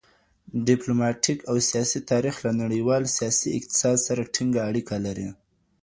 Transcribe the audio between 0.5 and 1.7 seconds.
ډیپلوماټیک او